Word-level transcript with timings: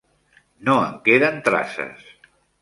No 0.69 0.77
en 0.85 0.95
queden 1.09 1.37
traces. 1.49 2.11